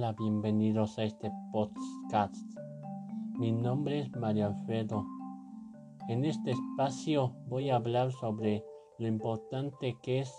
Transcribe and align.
Hola, 0.00 0.14
bienvenidos 0.18 0.98
a 0.98 1.02
este 1.04 1.30
podcast. 1.52 2.34
Mi 3.38 3.52
nombre 3.52 4.00
es 4.00 4.10
Mario 4.16 4.46
Alfredo. 4.46 5.04
En 6.08 6.24
este 6.24 6.52
espacio 6.52 7.34
voy 7.48 7.68
a 7.68 7.76
hablar 7.76 8.10
sobre 8.10 8.64
lo 8.98 9.06
importante 9.06 9.98
que 10.02 10.20
es 10.20 10.34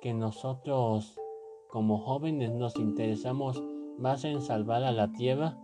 que 0.00 0.14
nosotros 0.14 1.18
como 1.66 1.98
jóvenes 1.98 2.52
nos 2.52 2.76
interesamos 2.76 3.60
más 3.98 4.22
en 4.22 4.40
salvar 4.40 4.84
a 4.84 4.92
la 4.92 5.10
tierra 5.10 5.58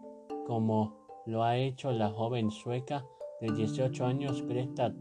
como 0.49 0.97
lo 1.25 1.45
ha 1.45 1.57
hecho 1.57 1.93
la 1.93 2.11
joven 2.11 2.51
sueca 2.51 3.07
de 3.41 3.53
18 3.53 4.07
años 4.07 4.43
Greta 4.43 4.93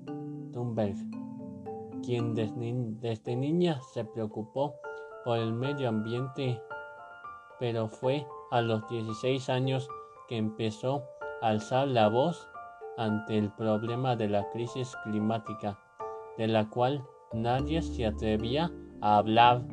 Thunberg, 0.52 0.98
quien 2.04 2.36
desde, 2.36 3.36
niña 3.36 3.82
se 3.92 4.06
preocupó 4.06 4.76
por 5.26 5.40
el 5.40 5.52
medio 5.52 5.90
ambiente, 5.90 6.62
pero 7.60 7.88
fue 7.88 8.26
a 8.52 8.62
los 8.62 8.88
16 8.90 9.50
años 9.50 9.88
que 10.28 10.38
empezó 10.38 11.04
a 11.42 11.50
alzar 11.50 11.88
la 11.88 12.08
voz 12.08 12.48
ante 12.98 13.38
el 13.38 13.52
problema 13.52 14.16
de 14.16 14.30
la 14.30 14.50
crisis 14.52 14.96
climática, 15.04 15.80
de 16.38 16.48
la 16.48 16.70
cual 16.70 17.04
nadie 17.34 17.82
se 17.82 18.06
atrevía 18.06 18.72
a 19.02 19.18
hablar. 19.18 19.64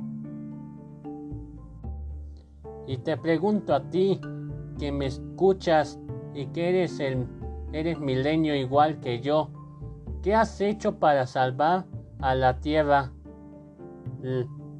Y 2.87 2.97
te 2.99 3.17
pregunto 3.17 3.75
a 3.75 3.83
ti 3.91 4.21
que 4.79 4.91
me 4.91 5.07
escuchas 5.07 6.01
y 6.35 6.47
que 6.47 6.71
eres 6.71 6.99
el 7.01 7.27
eres 7.73 8.01
milenio 8.01 8.55
igual 8.55 9.01
que 9.01 9.21
yo, 9.21 9.51
¿qué 10.23 10.35
has 10.35 10.61
hecho 10.61 10.99
para 10.99 11.27
salvar 11.27 11.85
a 12.21 12.35
la 12.35 12.59
tierra? 12.59 13.13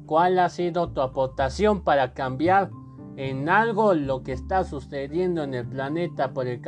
¿Cuál 0.05 0.39
ha 0.39 0.49
sido 0.49 0.89
tu 0.89 1.01
aportación 1.01 1.83
para 1.83 2.13
cambiar 2.13 2.69
en 3.21 3.49
algo 3.49 3.93
lo 3.93 4.23
que 4.23 4.31
está 4.31 4.63
sucediendo 4.63 5.43
en 5.43 5.53
el 5.53 5.67
planeta 5.67 6.33
por 6.33 6.47
el 6.47 6.59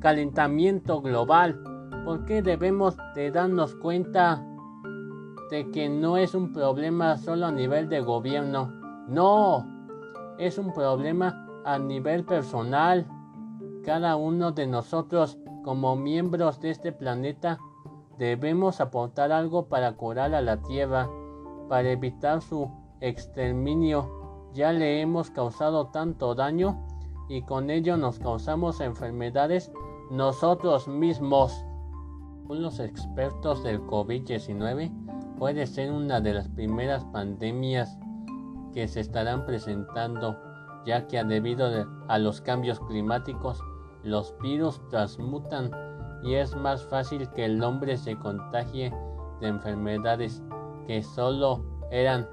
calentamiento 0.00 1.00
global? 1.00 1.62
¿Por 2.04 2.24
qué 2.24 2.42
debemos 2.42 2.96
de 3.14 3.30
darnos 3.30 3.76
cuenta 3.76 4.44
de 5.52 5.70
que 5.70 5.88
no 5.88 6.16
es 6.16 6.34
un 6.34 6.52
problema 6.52 7.16
solo 7.16 7.46
a 7.46 7.52
nivel 7.52 7.88
de 7.88 8.00
gobierno? 8.00 8.72
No, 9.06 9.64
es 10.36 10.58
un 10.58 10.72
problema 10.72 11.46
a 11.64 11.78
nivel 11.78 12.24
personal. 12.24 13.06
Cada 13.84 14.16
uno 14.16 14.50
de 14.50 14.66
nosotros 14.66 15.38
como 15.62 15.94
miembros 15.94 16.58
de 16.60 16.70
este 16.70 16.90
planeta 16.90 17.60
debemos 18.18 18.80
aportar 18.80 19.30
algo 19.30 19.68
para 19.68 19.92
curar 19.92 20.34
a 20.34 20.42
la 20.42 20.60
Tierra, 20.60 21.08
para 21.68 21.88
evitar 21.88 22.42
su 22.42 22.68
exterminio. 23.00 24.17
Ya 24.58 24.72
le 24.72 25.00
hemos 25.00 25.30
causado 25.30 25.86
tanto 25.86 26.34
daño 26.34 26.84
y 27.28 27.42
con 27.42 27.70
ello 27.70 27.96
nos 27.96 28.18
causamos 28.18 28.80
enfermedades 28.80 29.70
nosotros 30.10 30.88
mismos. 30.88 31.64
Los 32.48 32.80
expertos 32.80 33.62
del 33.62 33.80
COVID-19 33.82 35.36
puede 35.38 35.64
ser 35.64 35.92
una 35.92 36.20
de 36.20 36.34
las 36.34 36.48
primeras 36.48 37.04
pandemias 37.04 38.00
que 38.74 38.88
se 38.88 38.98
estarán 38.98 39.46
presentando 39.46 40.36
ya 40.84 41.06
que 41.06 41.22
debido 41.22 41.70
a 42.08 42.18
los 42.18 42.40
cambios 42.40 42.80
climáticos 42.80 43.62
los 44.02 44.34
virus 44.42 44.80
transmutan 44.88 45.70
y 46.24 46.34
es 46.34 46.56
más 46.56 46.84
fácil 46.84 47.30
que 47.30 47.44
el 47.44 47.62
hombre 47.62 47.96
se 47.96 48.16
contagie 48.16 48.92
de 49.40 49.46
enfermedades 49.46 50.42
que 50.88 51.04
solo 51.04 51.62
eran 51.92 52.28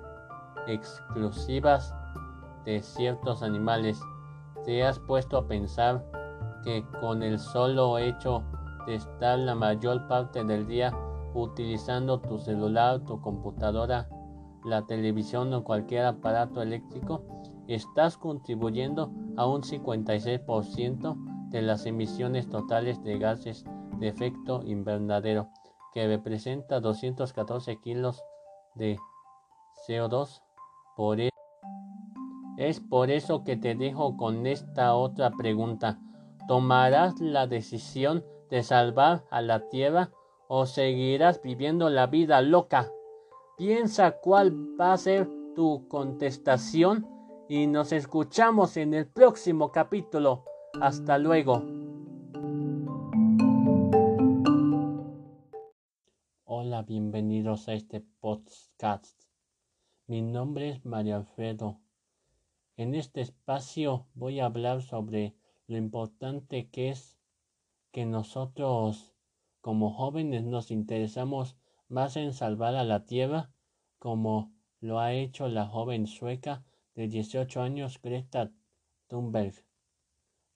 exclusivas 0.65 1.93
de 2.65 2.81
ciertos 2.81 3.43
animales. 3.43 3.99
¿Te 4.65 4.83
has 4.83 4.99
puesto 4.99 5.37
a 5.37 5.48
pensar 5.48 6.05
que 6.64 6.83
con 6.99 7.23
el 7.23 7.39
solo 7.39 7.98
hecho 7.98 8.43
de 8.87 8.95
estar 8.95 9.37
la 9.39 9.55
mayor 9.55 10.08
parte 10.08 10.43
del 10.43 10.67
día 10.67 10.92
utilizando 11.33 12.20
tu 12.20 12.39
celular, 12.39 13.02
tu 13.02 13.21
computadora, 13.21 14.09
la 14.64 14.86
televisión 14.87 15.53
o 15.53 15.64
cualquier 15.64 16.05
aparato 16.05 16.61
eléctrico, 16.61 17.23
estás 17.67 18.17
contribuyendo 18.17 19.11
a 19.37 19.45
un 19.45 19.61
56% 19.61 21.49
de 21.49 21.61
las 21.61 21.86
emisiones 21.86 22.49
totales 22.49 23.03
de 23.03 23.20
gases 23.20 23.65
de 23.99 24.08
efecto 24.08 24.64
invernadero, 24.65 25.49
que 25.93 26.08
representa 26.08 26.80
214 26.80 27.77
kilos 27.77 28.23
de 28.76 28.97
CO2 29.87 30.42
por 30.95 31.20
Es 32.58 32.80
por 32.80 33.11
eso 33.11 33.43
que 33.43 33.58
te 33.58 33.76
dejo 33.76 34.16
con 34.16 34.48
esta 34.48 34.95
otra 34.95 35.32
pregunta. 35.32 35.99
¿Tomarás 36.48 37.20
la 37.20 37.48
decisión 37.48 38.23
de 38.49 38.64
salvar 38.64 39.26
a 39.30 39.42
la 39.42 39.67
Tierra 39.67 40.11
o 40.48 40.65
seguirás 40.65 41.42
viviendo 41.42 41.89
la 41.89 42.08
vida 42.08 42.42
loca? 42.42 42.89
Piensa 43.58 44.20
cuál 44.21 44.80
va 44.80 44.94
a 44.94 44.98
ser 44.98 45.30
tu 45.54 45.88
contestación 45.89 47.05
y 47.49 47.67
nos 47.67 47.92
escuchamos 47.92 48.77
en 48.77 48.94
el 48.94 49.08
próximo 49.08 49.73
capítulo. 49.73 50.45
Hasta 50.80 51.17
luego. 51.17 51.61
Hola, 56.45 56.83
bienvenidos 56.83 57.67
a 57.67 57.73
este 57.73 58.02
podcast. 58.21 59.21
Mi 60.08 60.21
nombre 60.21 60.70
es 60.70 60.86
Mario 60.86 61.17
Alfredo. 61.17 61.84
En 62.77 62.93
este 62.93 63.21
espacio 63.21 64.08
voy 64.15 64.41
a 64.41 64.47
hablar 64.47 64.81
sobre 64.81 65.33
lo 65.67 65.77
importante 65.77 66.69
que 66.69 66.89
es 66.89 67.17
que 67.91 68.05
nosotros 68.05 69.15
como 69.61 69.93
jóvenes 69.93 70.43
nos 70.43 70.71
interesamos 70.71 71.55
más 71.87 72.17
en 72.17 72.33
salvar 72.33 72.75
a 72.75 72.83
la 72.83 73.05
tierra 73.05 73.49
como 73.97 74.53
lo 74.81 74.99
ha 74.99 75.14
hecho 75.14 75.47
la 75.47 75.65
joven 75.65 76.05
sueca 76.05 76.65
de 76.95 77.08
18 77.08 77.61
años 77.61 78.02
Greta 78.02 78.52
Thunberg, 79.08 79.53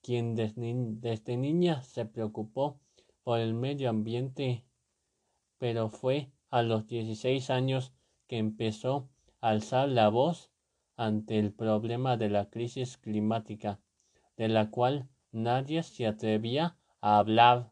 quien 0.02 0.35
desde, 0.35 1.38
niña 1.38 1.84
se 1.84 2.06
preocupó 2.06 2.79
por 3.24 3.40
el 3.40 3.53
medio 3.53 3.90
ambiente, 3.90 4.66
pero 5.58 5.90
fue 5.90 6.31
a 6.50 6.63
los 6.63 6.85
16 6.88 7.50
años 7.50 7.94
que 8.28 8.38
empezó 8.38 9.09
a 9.40 9.50
alzar 9.50 9.88
la 9.88 10.09
voz 10.09 10.52
ante 11.00 11.40
el 11.40 11.52
problema 11.52 12.18
de 12.18 12.30
la 12.30 12.50
crisis 12.50 12.98
climática, 12.98 13.80
de 14.38 14.48
la 14.48 14.70
cual 14.70 15.08
nadie 15.32 15.84
se 15.84 16.06
atrevía 16.06 16.78
a 17.02 17.20
hablar. 17.20 17.72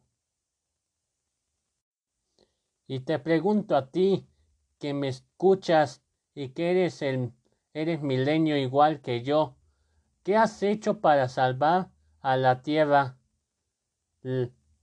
Y 2.88 3.02
te 3.02 3.20
pregunto 3.20 3.76
a 3.76 3.92
ti, 3.92 4.28
que 4.80 4.94
me 4.94 5.08
escuchas 5.08 6.04
y 6.34 6.50
que 6.50 6.72
eres 6.72 7.02
el 7.02 7.34
Eres 7.78 8.02
milenio 8.02 8.58
igual 8.58 9.02
que 9.02 9.22
yo. 9.22 9.56
¿Qué 10.24 10.36
has 10.36 10.64
hecho 10.64 11.00
para 11.00 11.30
salvar 11.30 11.92
a 12.22 12.36
la 12.36 12.64
tierra? 12.64 13.20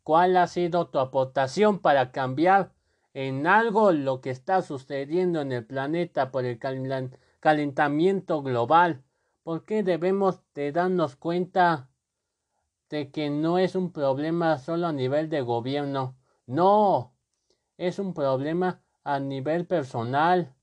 ¿Cuál 0.05 0.37
ha 0.37 0.47
sido 0.47 0.87
tu 0.91 1.01
aportación 1.01 1.81
para 1.81 2.13
cambiar 2.13 2.73
en 3.13 3.49
algo 3.49 3.91
lo 3.91 4.21
que 4.21 4.31
está 4.31 4.63
sucediendo 4.63 5.41
en 5.41 5.51
el 5.51 5.67
planeta 5.67 6.31
por 6.31 6.45
el 6.45 6.61
calentamiento 7.45 8.43
global? 8.43 9.05
¿Por 9.43 9.67
qué 9.67 9.83
debemos 9.83 10.41
de 10.55 10.73
darnos 10.73 11.15
cuenta 11.15 11.91
de 12.89 13.11
que 13.11 13.29
no 13.29 13.59
es 13.59 13.75
un 13.75 13.93
problema 13.93 14.57
solo 14.57 14.87
a 14.87 14.95
nivel 14.95 15.29
de 15.29 15.43
gobierno? 15.43 16.17
No, 16.47 17.13
es 17.77 17.99
un 17.99 18.15
problema 18.15 18.81
a 19.03 19.21
nivel 19.21 19.67
personal. 19.67 20.55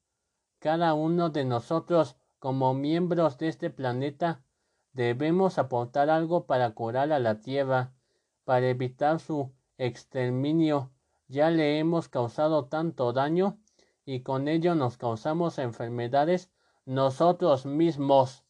Cada 0.58 0.96
uno 0.96 1.30
de 1.30 1.46
nosotros 1.46 2.16
como 2.40 2.74
miembros 2.74 3.38
de 3.38 3.50
este 3.50 3.70
planeta, 3.70 4.44
debemos 4.92 5.60
aportar 5.60 6.10
algo 6.10 6.48
para 6.48 6.72
curar 6.72 7.12
a 7.12 7.20
la 7.20 7.42
Tierra, 7.42 7.94
para 8.44 8.68
evitar 8.70 9.20
su 9.20 9.54
exterminio. 9.78 10.90
Ya 11.28 11.52
le 11.52 11.78
hemos 11.78 12.10
causado 12.10 12.66
tanto 12.66 13.14
daño 13.14 13.60
y 14.04 14.24
con 14.24 14.48
ello 14.48 14.74
nos 14.74 14.98
causamos 14.98 15.60
enfermedades 15.60 16.52
nosotros 16.92 17.66
mismos. 17.66 18.44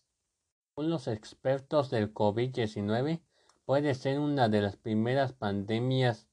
Según 0.74 0.90
los 0.90 1.08
expertos 1.08 1.92
del 1.92 2.12
COVID-19, 2.12 3.22
puede 3.66 3.94
ser 3.94 4.20
una 4.20 4.50
de 4.50 4.62
las 4.62 4.78
primeras 4.78 5.32
pandemias 5.32 6.28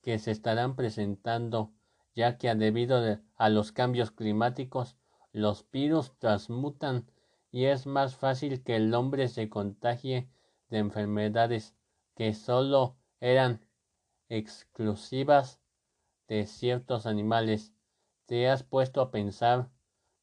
que 0.00 0.18
se 0.18 0.30
estarán 0.30 0.74
presentando, 0.74 1.70
ya 2.14 2.38
que 2.38 2.54
debido 2.54 3.20
a 3.36 3.48
los 3.50 3.72
cambios 3.72 4.10
climáticos 4.10 4.96
los 5.32 5.70
virus 5.70 6.18
transmutan 6.18 7.10
y 7.50 7.66
es 7.66 7.84
más 7.84 8.16
fácil 8.16 8.62
que 8.62 8.76
el 8.76 8.94
hombre 8.94 9.28
se 9.28 9.50
contagie 9.50 10.30
de 10.70 10.78
enfermedades 10.78 11.74
que 12.14 12.32
solo 12.32 12.96
eran 13.20 13.60
exclusivas 14.30 15.60
de 16.26 16.46
ciertos 16.46 17.04
animales. 17.04 17.74
¿Te 18.24 18.48
has 18.48 18.62
puesto 18.62 19.02
a 19.02 19.10
pensar 19.10 19.68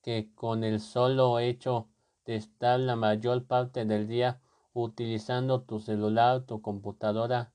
que 0.01 0.29
con 0.35 0.63
el 0.63 0.79
solo 0.79 1.39
hecho 1.39 1.87
de 2.25 2.35
estar 2.35 2.79
la 2.79 2.95
mayor 2.95 3.45
parte 3.45 3.85
del 3.85 4.07
día 4.07 4.41
utilizando 4.73 5.61
tu 5.61 5.79
celular, 5.79 6.45
tu 6.45 6.61
computadora, 6.61 7.53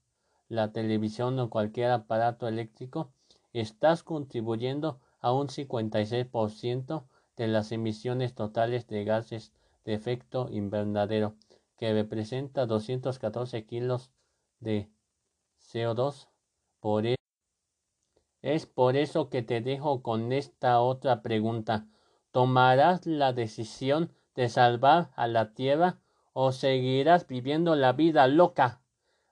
la 0.49 0.73
televisión 0.73 1.39
o 1.39 1.51
cualquier 1.51 1.91
aparato 1.91 2.47
eléctrico, 2.47 3.11
estás 3.53 4.03
contribuyendo 4.03 5.01
a 5.21 5.33
un 5.33 5.49
56% 5.49 7.05
de 7.37 7.49
las 7.49 7.73
emisiones 7.73 8.35
totales 8.35 8.87
de 8.87 9.05
gases 9.05 9.53
de 9.85 9.95
efecto 9.95 10.49
invernadero, 10.51 11.35
que 11.79 11.93
representa 11.93 12.67
214 12.67 13.65
kilos 13.65 14.11
de 14.61 14.89
CO2 15.61 16.29
por 16.81 17.07
e-, 17.07 17.17
Es 18.43 18.67
por 18.67 18.97
eso 18.97 19.29
que 19.29 19.43
te 19.43 19.61
dejo 19.61 20.03
con 20.03 20.33
esta 20.33 20.81
otra 20.81 21.23
pregunta. 21.23 21.87
¿Tomarás 22.37 23.07
la 23.07 23.33
decisión 23.33 24.13
de 24.35 24.51
salvar 24.51 25.11
a 25.17 25.27
la 25.27 25.55
Tierra 25.55 26.01
o 26.35 26.53
seguirás 26.53 27.27
viviendo 27.27 27.75
la 27.77 27.95
vida 27.95 28.27
loca? 28.27 28.83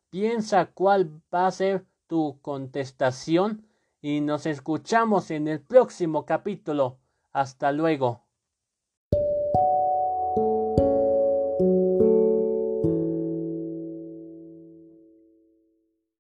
Piensa 0.09 0.71
cuál 0.73 1.21
va 1.31 1.47
a 1.47 1.51
ser 1.51 1.85
tu 2.07 2.39
contestación 2.41 3.69
y 4.01 4.23
nos 4.23 4.47
escuchamos 4.47 5.31
en 5.31 5.49
el 5.49 5.61
próximo 5.61 6.25
capítulo. 6.25 6.97
Hasta 7.31 7.73
luego. 7.73 8.24